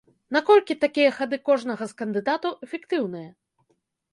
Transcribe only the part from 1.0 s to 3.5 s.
хады кожнага з кандыдатаў эфектыўныя?